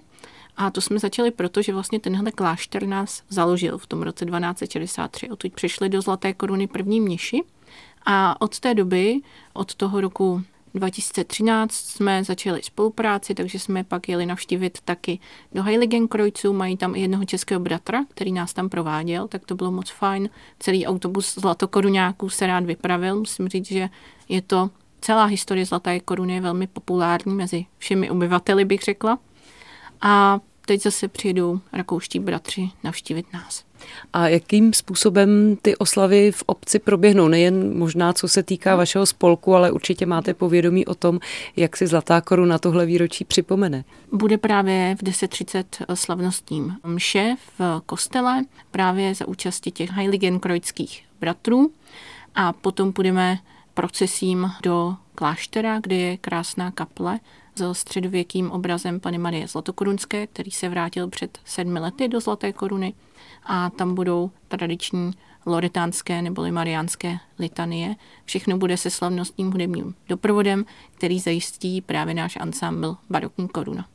A 0.58 0.72
to 0.72 0.82
jsme 0.82 1.00
začali 1.00 1.32
proto, 1.32 1.62
že 1.62 1.74
vlastně 1.74 2.00
tenhle 2.00 2.32
klášter 2.32 2.88
nás 2.88 3.24
založil 3.30 3.78
v 3.78 3.88
tom 3.88 4.02
roce 4.02 4.26
1263. 4.26 5.30
Odtud 5.30 5.54
přišli 5.54 5.90
do 5.90 6.02
Zlaté 6.02 6.34
koruny 6.34 6.68
první 6.68 7.02
mniši 7.02 7.44
a 8.10 8.42
od 8.42 8.60
té 8.60 8.74
doby, 8.74 9.22
od 9.54 9.76
toho 9.76 10.02
roku 10.02 10.44
2013 10.74 11.74
jsme 11.74 12.24
začali 12.24 12.64
spolupráci, 12.64 13.36
takže 13.36 13.60
jsme 13.60 13.84
pak 13.84 14.10
jeli 14.10 14.26
navštívit 14.26 14.80
taky 14.86 15.20
do 15.52 15.64
Heiligenkreuzu, 15.64 16.54
mají 16.54 16.78
tam 16.78 16.96
i 16.96 17.02
jednoho 17.02 17.26
českého 17.26 17.60
bratra, 17.60 18.06
který 18.10 18.32
nás 18.32 18.54
tam 18.54 18.70
prováděl, 18.70 19.28
tak 19.28 19.46
to 19.46 19.56
bylo 19.56 19.72
moc 19.72 19.90
fajn. 19.90 20.30
Celý 20.60 20.88
autobus 20.88 21.36
zlatokoruňáků 21.36 22.30
se 22.30 22.48
rád 22.48 22.66
vypravil, 22.66 23.16
musím 23.16 23.48
říct, 23.48 23.68
že 23.68 23.90
je 24.30 24.42
to 24.42 24.70
celá 25.02 25.26
historie 25.26 25.66
Zlaté 25.66 26.00
koruny 26.00 26.34
je 26.34 26.42
velmi 26.42 26.68
populární 26.68 27.36
mezi 27.36 27.66
všemi 27.78 28.10
obyvateli, 28.10 28.66
bych 28.66 28.82
řekla. 28.82 29.20
A 30.02 30.40
teď 30.68 30.82
zase 30.82 31.08
přijedou 31.08 31.60
rakouští 31.74 32.20
bratři 32.20 32.70
navštívit 32.84 33.34
nás. 33.34 33.64
A 34.14 34.28
jakým 34.28 34.74
způsobem 34.74 35.58
ty 35.62 35.78
oslavy 35.78 36.32
v 36.32 36.44
obci 36.46 36.80
proběhnou? 36.80 37.28
Nejen 37.28 37.78
možná, 37.78 38.14
co 38.14 38.28
se 38.28 38.44
týká 38.44 38.76
vašeho 38.76 39.06
spolku, 39.06 39.56
ale 39.56 39.72
určitě 39.72 40.06
máte 40.06 40.34
povědomí 40.34 40.86
o 40.86 40.96
tom, 40.96 41.20
jak 41.56 41.78
si 41.78 41.88
Zlatá 41.88 42.22
koruna 42.22 42.58
tohle 42.58 42.86
výročí 42.86 43.26
připomene. 43.26 43.84
Bude 44.12 44.38
právě 44.38 44.96
v 45.00 45.04
10.30 45.04 45.96
slavnostním 45.96 46.76
mše 46.86 47.36
v 47.60 47.82
kostele, 47.86 48.44
právě 48.72 49.16
za 49.16 49.28
účasti 49.28 49.72
těch 49.72 49.92
Heiligenkreuzských 49.92 51.04
bratrů. 51.20 51.72
A 52.36 52.54
potom 52.54 52.94
půjdeme 52.94 53.40
procesím 53.74 54.52
do 54.64 54.96
kláštera, 55.16 55.80
kde 55.80 55.96
je 55.96 56.18
krásná 56.18 56.72
kaple 56.72 57.20
s 57.58 57.74
středověkým 57.74 58.52
obrazem 58.52 59.00
Pany 59.00 59.18
Marie 59.18 59.48
Zlatokorunské, 59.48 60.28
který 60.28 60.52
se 60.52 60.70
vrátil 60.70 61.08
před 61.08 61.38
sedmi 61.46 61.80
lety 61.80 62.08
do 62.08 62.20
Zlaté 62.20 62.54
koruny 62.54 62.94
a 63.44 63.70
tam 63.70 63.96
budou 63.96 64.32
tradiční 64.48 65.12
loretánské 65.46 66.22
nebo 66.22 66.52
mariánské 66.52 67.18
litanie. 67.40 67.96
Všechno 68.26 68.58
bude 68.58 68.78
se 68.78 68.90
slavnostním 68.90 69.52
hudebním 69.52 69.96
doprovodem, 70.08 70.66
který 70.96 71.20
zajistí 71.20 71.82
právě 71.82 72.14
náš 72.14 72.38
ansámbl 72.42 72.98
Barokní 73.10 73.48
koruna. 73.48 73.86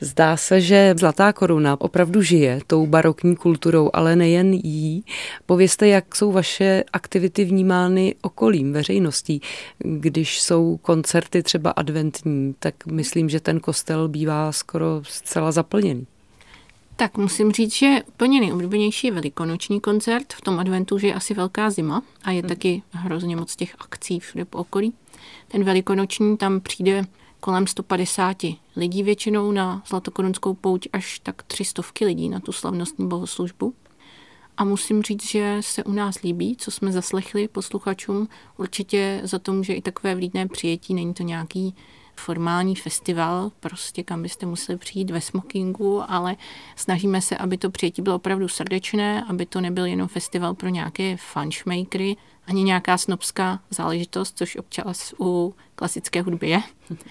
Zdá 0.00 0.36
se, 0.36 0.60
že 0.60 0.94
Zlatá 0.98 1.32
koruna 1.32 1.80
opravdu 1.80 2.22
žije 2.22 2.60
tou 2.66 2.86
barokní 2.86 3.36
kulturou, 3.36 3.90
ale 3.92 4.16
nejen 4.16 4.52
jí. 4.52 5.04
Povězte, 5.46 5.88
jak 5.88 6.16
jsou 6.16 6.32
vaše 6.32 6.84
aktivity 6.92 7.44
vnímány 7.44 8.14
okolím, 8.22 8.72
veřejností. 8.72 9.40
Když 9.78 10.40
jsou 10.40 10.76
koncerty 10.82 11.42
třeba 11.42 11.70
adventní, 11.70 12.54
tak 12.58 12.86
myslím, 12.86 13.28
že 13.28 13.40
ten 13.40 13.60
kostel 13.60 14.08
bývá 14.08 14.52
skoro 14.52 15.00
zcela 15.02 15.52
zaplněný. 15.52 16.06
Tak 16.96 17.16
musím 17.16 17.52
říct, 17.52 17.74
že 17.74 17.96
úplně 18.08 18.40
nejoblíbenější 18.40 19.06
je 19.06 19.12
velikonoční 19.12 19.80
koncert. 19.80 20.32
V 20.32 20.40
tom 20.40 20.58
adventu, 20.58 20.98
že 20.98 21.06
je 21.06 21.14
asi 21.14 21.34
velká 21.34 21.70
zima 21.70 22.02
a 22.24 22.30
je 22.30 22.40
hmm. 22.40 22.48
taky 22.48 22.82
hrozně 22.90 23.36
moc 23.36 23.56
těch 23.56 23.74
akcí 23.78 24.20
všude 24.20 24.44
po 24.44 24.58
okolí. 24.58 24.94
Ten 25.48 25.64
velikonoční 25.64 26.36
tam 26.36 26.60
přijde 26.60 27.04
kolem 27.40 27.66
150 27.66 28.36
lidí 28.76 29.02
většinou 29.02 29.52
na 29.52 29.82
Zlatokorunskou 29.88 30.54
pouť 30.54 30.88
až 30.92 31.18
tak 31.18 31.42
300 31.42 31.82
lidí 32.00 32.28
na 32.28 32.40
tu 32.40 32.52
slavnostní 32.52 33.08
bohoslužbu. 33.08 33.74
A 34.56 34.64
musím 34.64 35.02
říct, 35.02 35.30
že 35.30 35.56
se 35.60 35.84
u 35.84 35.92
nás 35.92 36.22
líbí, 36.22 36.56
co 36.56 36.70
jsme 36.70 36.92
zaslechli 36.92 37.48
posluchačům. 37.48 38.28
Určitě 38.56 39.20
za 39.24 39.38
to 39.38 39.52
může 39.52 39.72
i 39.72 39.82
takové 39.82 40.14
vlídné 40.14 40.48
přijetí, 40.48 40.94
není 40.94 41.14
to 41.14 41.22
nějaký 41.22 41.74
formální 42.16 42.74
festival, 42.74 43.50
prostě 43.60 44.02
kam 44.02 44.22
byste 44.22 44.46
museli 44.46 44.78
přijít 44.78 45.10
ve 45.10 45.20
smokingu, 45.20 46.02
ale 46.10 46.36
snažíme 46.76 47.20
se, 47.20 47.36
aby 47.36 47.58
to 47.58 47.70
přijetí 47.70 48.02
bylo 48.02 48.16
opravdu 48.16 48.48
srdečné, 48.48 49.24
aby 49.28 49.46
to 49.46 49.60
nebyl 49.60 49.86
jenom 49.86 50.08
festival 50.08 50.54
pro 50.54 50.68
nějaké 50.68 51.16
fanšmakery, 51.16 52.16
ani 52.48 52.62
nějaká 52.62 52.98
snobská 52.98 53.60
záležitost, 53.70 54.38
což 54.38 54.56
občas 54.56 55.14
u 55.20 55.54
klasické 55.74 56.22
hudby 56.22 56.48
je, 56.48 56.60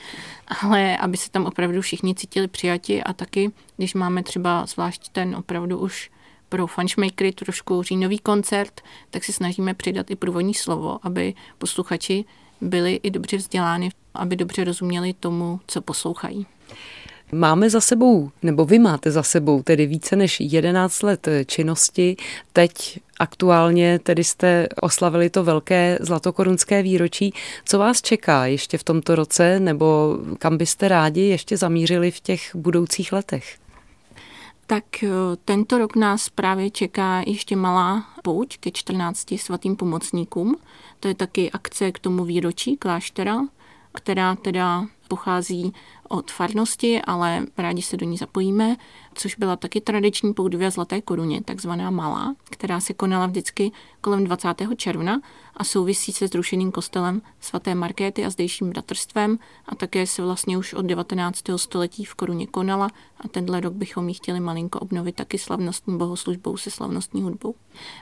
ale 0.62 0.98
aby 0.98 1.18
se 1.18 1.32
tam 1.32 1.46
opravdu 1.46 1.82
všichni 1.82 2.16
cítili 2.16 2.48
přijati 2.48 3.04
a 3.04 3.14
taky, 3.14 3.52
když 3.78 3.94
máme 3.94 4.24
třeba 4.24 4.66
zvlášť 4.66 5.10
ten 5.10 5.36
opravdu 5.36 5.78
už 5.78 6.12
pro 6.50 6.68
fanšmakery 6.68 7.32
trošku 7.32 7.84
říjnový 7.84 8.20
koncert, 8.20 8.82
tak 9.10 9.24
si 9.24 9.34
snažíme 9.34 9.74
přidat 9.74 10.12
i 10.12 10.16
průvodní 10.16 10.54
slovo, 10.54 11.00
aby 11.04 11.34
posluchači 11.58 12.26
byli 12.62 13.00
i 13.04 13.12
dobře 13.12 13.38
vzděláni, 13.38 13.90
aby 14.14 14.36
dobře 14.36 14.64
rozuměli 14.64 15.14
tomu, 15.14 15.60
co 15.68 15.82
poslouchají. 15.82 16.46
Máme 17.32 17.70
za 17.70 17.82
sebou, 17.82 18.32
nebo 18.44 18.66
vy 18.66 18.80
máte 18.80 19.12
za 19.12 19.24
sebou 19.24 19.64
tedy 19.64 19.86
více 19.86 20.16
než 20.16 20.40
11 20.40 21.04
let 21.04 21.28
činnosti. 21.46 22.16
Teď 22.54 23.00
aktuálně 23.20 24.00
tedy 24.00 24.24
jste 24.24 24.68
oslavili 24.82 25.30
to 25.30 25.44
velké 25.44 25.98
zlatokorunské 26.02 26.84
výročí. 26.84 27.34
Co 27.66 27.80
vás 27.80 28.02
čeká 28.02 28.46
ještě 28.46 28.78
v 28.78 28.84
tomto 28.84 29.16
roce, 29.16 29.60
nebo 29.60 30.18
kam 30.40 30.58
byste 30.58 30.88
rádi 30.88 31.22
ještě 31.22 31.58
zamířili 31.58 32.12
v 32.12 32.20
těch 32.20 32.56
budoucích 32.56 33.14
letech? 33.14 33.58
Tak 34.68 35.04
eh, 35.04 35.10
tento 35.46 35.78
rok 35.78 35.96
nás 35.96 36.30
právě 36.30 36.70
čeká 36.72 37.24
ještě 37.28 37.56
malá 37.56 38.06
pouť 38.24 38.58
ke 38.58 38.72
14 38.72 39.40
svatým 39.40 39.76
pomocníkům. 39.76 40.56
To 41.00 41.08
je 41.08 41.16
taky 41.16 41.52
akce 41.52 41.92
k 41.92 42.00
tomu 42.00 42.26
výročí 42.26 42.78
kláštera, 42.78 43.40
která 43.94 44.36
teda 44.36 44.86
pochází 45.08 45.74
od 46.10 46.32
farnosti, 46.32 47.02
ale 47.02 47.46
rádi 47.58 47.82
se 47.82 47.98
do 47.98 48.06
ní 48.06 48.18
zapojíme, 48.18 48.76
což 49.14 49.36
byla 49.36 49.56
taky 49.56 49.82
tradiční 49.82 50.34
poudvě 50.34 50.72
Zlaté 50.72 51.02
koruně, 51.02 51.44
takzvaná 51.44 51.92
malá, 51.92 52.36
která 52.50 52.80
se 52.80 52.94
konala 52.94 53.26
vždycky 53.26 53.72
kolem 54.02 54.24
20. 54.24 54.50
června 54.76 55.22
a 55.58 55.64
souvisí 55.64 56.12
se 56.12 56.28
zrušeným 56.28 56.72
kostelem 56.72 57.22
svaté 57.40 57.76
Markéty 57.76 58.26
a 58.26 58.30
zdejším 58.30 58.70
bratrstvem 58.70 59.40
a 59.66 59.76
také 59.76 60.08
se 60.08 60.22
vlastně 60.22 60.58
už 60.58 60.74
od 60.74 60.86
19. 60.86 61.44
století 61.56 62.06
v 62.06 62.16
koruně 62.16 62.48
konala 62.48 62.90
a 63.22 63.28
tenhle 63.28 63.60
rok 63.60 63.74
bychom 63.74 64.08
ji 64.08 64.14
chtěli 64.14 64.40
malinko 64.40 64.80
obnovit 64.80 65.16
taky 65.16 65.38
slavnostní 65.38 65.98
bohoslužbou 65.98 66.58
se 66.58 66.72
slavnostní 66.72 67.22
hudbou. 67.22 67.56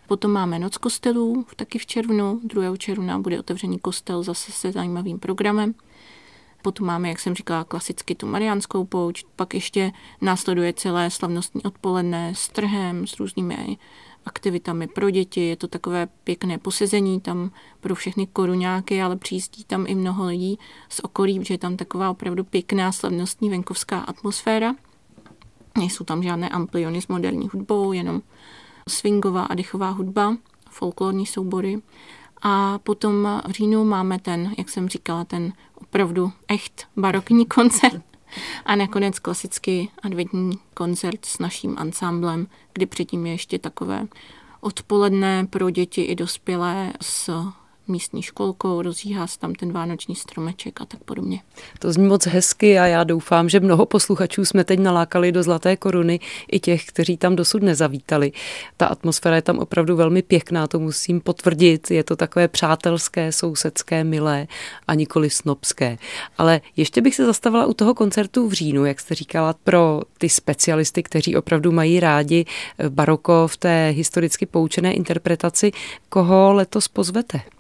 Potom 0.08 0.32
máme 0.32 0.60
noc 0.60 0.78
kostelů, 0.78 1.46
taky 1.56 1.80
v 1.80 1.86
červnu, 1.86 2.40
2. 2.44 2.78
června 2.78 3.20
bude 3.20 3.40
otevřený 3.40 3.80
kostel 3.80 4.24
zase 4.24 4.52
se 4.52 4.72
zajímavým 4.72 5.20
programem. 5.20 5.74
Potom 6.66 6.88
máme, 6.88 7.10
jak 7.10 7.20
jsem 7.20 7.36
říkala, 7.36 7.64
klasicky 7.64 8.16
tu 8.16 8.28
mariánskou 8.28 8.86
pouč, 8.86 9.26
pak 9.36 9.54
ještě 9.54 9.92
následuje 10.22 10.74
celé 10.74 11.10
slavnostní 11.12 11.64
odpoledne 11.64 12.36
s 12.36 12.50
trhem, 12.50 13.08
s 13.08 13.20
různými 13.20 13.78
aktivitami 14.26 14.88
pro 14.88 15.10
děti. 15.10 15.48
Je 15.48 15.56
to 15.56 15.68
takové 15.68 16.08
pěkné 16.24 16.58
posezení 16.58 17.22
tam 17.22 17.52
pro 17.80 17.96
všechny 17.96 18.28
koruňáky, 18.28 19.02
ale 19.02 19.16
přijíždí 19.16 19.64
tam 19.64 19.86
i 19.88 19.96
mnoho 19.96 20.26
lidí 20.26 20.60
z 20.90 21.00
okolí, 21.00 21.40
protože 21.40 21.54
je 21.54 21.58
tam 21.58 21.78
taková 21.78 22.10
opravdu 22.10 22.44
pěkná 22.44 22.92
slavnostní 22.92 23.50
venkovská 23.50 24.00
atmosféra. 24.00 24.76
Nejsou 25.78 26.04
tam 26.04 26.24
žádné 26.24 26.50
ampliony 26.50 27.02
s 27.02 27.08
moderní 27.08 27.50
hudbou, 27.54 27.94
jenom 27.94 28.22
swingová 28.90 29.44
a 29.44 29.56
dechová 29.56 29.90
hudba, 29.90 30.38
folklorní 30.70 31.26
soubory. 31.26 31.82
A 32.48 32.80
potom 32.84 33.42
v 33.48 33.52
říjnu 33.52 33.86
máme 33.86 34.20
ten, 34.20 34.54
jak 34.58 34.70
jsem 34.70 34.90
říkala, 34.90 35.26
ten 35.26 35.54
opravdu 35.76 36.32
echt 36.48 36.88
barokní 36.98 37.46
koncert. 37.56 38.02
A 38.66 38.76
nakonec 38.76 39.20
klasický 39.20 39.92
adventní 40.04 40.60
koncert 40.74 41.26
s 41.26 41.40
naším 41.40 41.76
ansámblem, 41.78 42.48
kdy 42.74 42.86
předtím 42.86 43.26
je 43.26 43.32
ještě 43.32 43.60
takové 43.60 44.08
odpoledne 44.62 45.48
pro 45.50 45.70
děti 45.70 46.02
i 46.02 46.16
dospělé 46.16 46.94
s 47.02 47.46
místní 47.88 48.22
školkou, 48.22 48.82
rozjíhá 48.82 49.28
se 49.28 49.40
tam 49.40 49.56
ten 49.56 49.72
vánoční 49.72 50.16
stromeček 50.16 50.82
a 50.82 50.86
tak 50.86 51.04
podobně. 51.04 51.42
To 51.80 51.92
zní 51.92 52.08
moc 52.08 52.26
hezky 52.26 52.80
a 52.80 52.86
já 52.86 53.04
doufám, 53.04 53.50
že 53.50 53.60
mnoho 53.60 53.86
posluchačů 53.86 54.46
jsme 54.46 54.64
teď 54.64 54.80
nalákali 54.80 55.32
do 55.32 55.44
Zlaté 55.44 55.78
koruny 55.78 56.20
i 56.52 56.60
těch, 56.60 56.86
kteří 56.86 57.18
tam 57.18 57.36
dosud 57.36 57.64
nezavítali. 57.64 58.32
Ta 58.78 58.86
atmosféra 58.86 59.36
je 59.36 59.42
tam 59.42 59.60
opravdu 59.60 59.96
velmi 59.96 60.22
pěkná, 60.22 60.68
to 60.68 60.80
musím 60.80 61.22
potvrdit. 61.22 61.92
Je 61.92 62.04
to 62.04 62.16
takové 62.16 62.48
přátelské, 62.48 63.32
sousedské, 63.32 64.04
milé 64.04 64.48
a 64.88 64.94
nikoli 64.94 65.30
snobské. 65.30 65.98
Ale 66.38 66.62
ještě 66.78 67.02
bych 67.02 67.16
se 67.16 67.26
zastavila 67.26 67.66
u 67.66 67.74
toho 67.74 67.94
koncertu 67.94 68.48
v 68.48 68.54
říjnu, 68.54 68.86
jak 68.86 69.00
jste 69.00 69.16
říkala, 69.16 69.56
pro 69.64 70.02
ty 70.18 70.30
specialisty, 70.30 71.04
kteří 71.04 71.36
opravdu 71.36 71.72
mají 71.72 72.00
rádi 72.00 72.46
baroko 72.90 73.48
v 73.48 73.58
té 73.58 73.90
historicky 73.90 74.46
poučené 74.46 74.94
interpretaci. 74.94 75.72
Koho 76.10 76.54
letos 76.54 76.88
pozvete? 76.88 77.55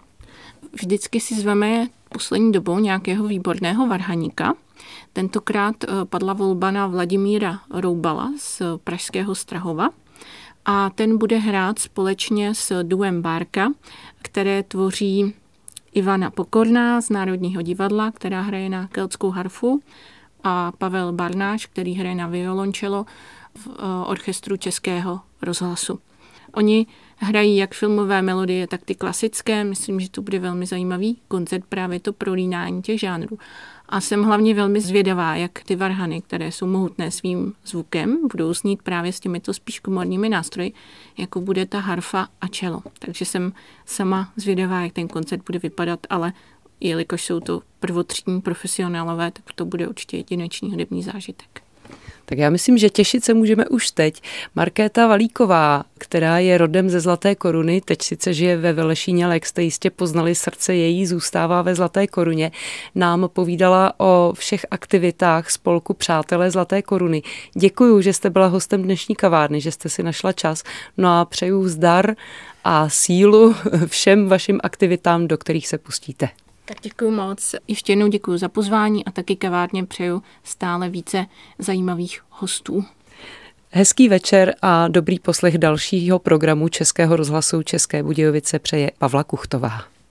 Vždycky 0.76 1.20
si 1.20 1.36
zveme 1.36 1.88
poslední 2.10 2.52
dobou 2.52 2.80
nějakého 2.80 3.28
výborného 3.28 3.88
varhaníka. 3.88 4.54
Tentokrát 5.14 5.84
eh, 5.84 5.88
padla 6.06 6.34
volba 6.34 6.72
na 6.72 6.88
Vladimíra 6.88 7.60
Roubala 7.70 8.32
z 8.38 8.62
Pražského 8.84 9.36
Strahova 9.36 9.90
a 10.66 10.90
ten 10.90 11.18
bude 11.18 11.38
hrát 11.38 11.80
společně 11.80 12.56
s 12.56 12.84
duem 12.84 13.22
Bárka, 13.22 13.72
které 14.22 14.64
tvoří 14.64 15.34
Ivana 15.94 16.32
Pokorná 16.32 17.02
z 17.02 17.10
Národního 17.10 17.62
divadla, 17.62 18.12
která 18.12 18.42
hraje 18.42 18.70
na 18.70 18.88
keltskou 18.88 19.30
harfu 19.30 19.82
a 20.44 20.72
Pavel 20.78 21.14
Barnáš, 21.14 21.66
který 21.66 21.94
hraje 21.94 22.16
na 22.16 22.28
violončelo 22.28 23.06
v 23.56 23.68
eh, 23.68 23.82
orchestru 24.06 24.58
Českého 24.58 25.20
rozhlasu. 25.42 26.00
Oni 26.56 26.86
hrají 27.18 27.58
jak 27.58 27.74
filmové 27.74 28.22
melodie, 28.22 28.68
tak 28.68 28.82
ty 28.86 28.96
klasické. 28.96 29.64
Myslím, 29.64 30.00
že 30.00 30.10
to 30.10 30.22
bude 30.22 30.40
velmi 30.40 30.66
zajímavý 30.66 31.18
koncert 31.28 31.66
právě 31.70 32.00
to 32.00 32.14
prolínání 32.14 32.82
těch 32.82 33.00
žánrů. 33.00 33.40
A 33.90 34.02
jsem 34.02 34.24
hlavně 34.24 34.54
velmi 34.54 34.82
zvědavá, 34.82 35.36
jak 35.36 35.64
ty 35.64 35.76
varhany, 35.76 36.22
které 36.22 36.52
jsou 36.52 36.68
mohutné 36.68 37.12
svým 37.12 37.54
zvukem, 37.66 38.28
budou 38.32 38.54
snít 38.54 38.82
právě 38.82 39.14
s 39.14 39.20
těmito 39.20 39.54
spíš 39.54 39.80
komorními 39.80 40.30
nástroji, 40.30 40.74
jako 41.18 41.42
bude 41.42 41.66
ta 41.66 41.80
harfa 41.80 42.28
a 42.42 42.48
čelo. 42.48 42.82
Takže 43.00 43.26
jsem 43.26 43.54
sama 43.86 44.32
zvědavá, 44.36 44.82
jak 44.82 44.94
ten 44.94 45.08
koncert 45.08 45.42
bude 45.46 45.60
vypadat, 45.60 46.00
ale 46.10 46.34
jelikož 46.80 47.26
jsou 47.26 47.40
to 47.40 47.62
prvotřídní 47.80 48.42
profesionálové, 48.42 49.32
tak 49.32 49.54
to 49.56 49.66
bude 49.66 49.88
určitě 49.88 50.18
jedinečný 50.18 50.72
hudební 50.72 51.04
zážitek. 51.04 51.65
Tak 52.26 52.38
já 52.38 52.50
myslím, 52.50 52.78
že 52.78 52.90
těšit 52.90 53.26
se 53.26 53.34
můžeme 53.34 53.68
už 53.68 53.92
teď. 53.92 54.22
Markéta 54.56 55.08
Valíková, 55.08 55.84
která 55.98 56.40
je 56.40 56.58
rodem 56.58 56.90
ze 56.90 57.00
Zlaté 57.00 57.36
koruny, 57.36 57.82
teď 57.82 58.02
sice 58.02 58.34
žije 58.34 58.58
ve 58.58 58.74
Velešíně, 58.74 59.26
ale 59.26 59.34
jak 59.34 59.46
jste 59.46 59.64
jistě 59.64 59.90
poznali, 59.90 60.36
srdce 60.36 60.76
její 60.76 61.06
zůstává 61.06 61.62
ve 61.62 61.76
Zlaté 61.76 62.08
koruně, 62.08 62.52
nám 62.96 63.30
povídala 63.34 63.94
o 63.98 64.34
všech 64.36 64.66
aktivitách 64.72 65.52
spolku 65.52 65.94
Přátelé 65.94 66.52
Zlaté 66.52 66.82
koruny. 66.82 67.22
Děkuji, 67.54 68.02
že 68.02 68.14
jste 68.14 68.30
byla 68.30 68.48
hostem 68.48 68.84
dnešní 68.84 69.16
kavárny, 69.16 69.62
že 69.62 69.72
jste 69.72 69.90
si 69.90 70.04
našla 70.04 70.32
čas. 70.32 70.64
No 70.98 71.20
a 71.20 71.26
přeju 71.26 71.68
zdar 71.68 72.16
a 72.64 72.90
sílu 72.90 73.56
všem 73.86 74.28
vašim 74.28 74.60
aktivitám, 74.64 75.28
do 75.28 75.38
kterých 75.38 75.68
se 75.68 75.78
pustíte. 75.78 76.30
Tak 76.66 76.78
děkuji 76.82 77.12
moc. 77.12 77.56
Ještě 77.68 77.92
jednou 77.92 78.08
děkuji 78.08 78.38
za 78.38 78.50
pozvání 78.50 79.06
a 79.06 79.12
taky 79.12 79.36
kavárně 79.36 79.86
přeju 79.86 80.24
stále 80.44 80.90
více 80.90 81.26
zajímavých 81.60 82.22
hostů. 82.30 82.86
Hezký 83.72 84.10
večer 84.10 84.56
a 84.62 84.88
dobrý 84.88 85.20
poslech 85.20 85.58
dalšího 85.58 86.20
programu 86.20 86.68
Českého 86.68 87.16
rozhlasu 87.16 87.64
České 87.64 88.04
Budějovice 88.04 88.60
přeje 88.60 88.92
Pavla 88.98 89.24
Kuchtová. 89.24 89.95